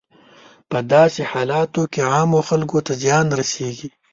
په 0.69 0.77
داسې 0.93 1.21
حالاتو 1.31 1.81
کې 1.93 2.01
عامو 2.11 2.39
خلکو 2.49 2.77
ته 2.85 2.93
زیان 3.01 3.25
رسیږي. 3.39 3.89